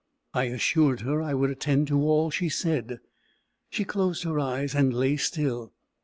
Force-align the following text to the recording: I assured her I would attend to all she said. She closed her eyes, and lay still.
I 0.33 0.45
assured 0.45 1.01
her 1.01 1.21
I 1.21 1.35
would 1.35 1.51
attend 1.51 1.85
to 1.89 2.01
all 2.01 2.31
she 2.31 2.49
said. 2.49 3.01
She 3.69 3.83
closed 3.85 4.23
her 4.23 4.39
eyes, 4.39 4.73
and 4.73 4.91
lay 4.91 5.15
still. 5.15 5.73